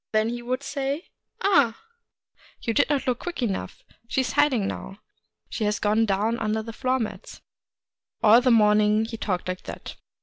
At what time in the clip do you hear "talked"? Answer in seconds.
9.17-9.47